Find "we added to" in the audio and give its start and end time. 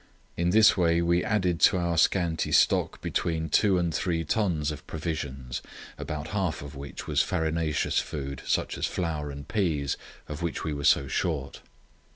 1.03-1.77